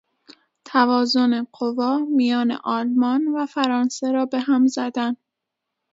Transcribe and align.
توازن 0.65 1.43
قوا 1.43 1.99
میان 2.05 2.51
آلمان 2.51 3.27
و 3.35 3.45
فرانسه 3.45 4.11
را 4.11 4.25
به 4.25 4.39
هم 4.39 4.67
زدن 4.67 5.15